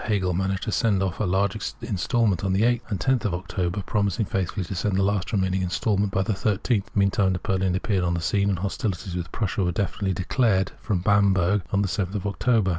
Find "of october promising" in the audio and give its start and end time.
3.25-4.25